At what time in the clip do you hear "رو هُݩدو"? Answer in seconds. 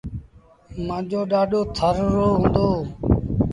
2.13-2.69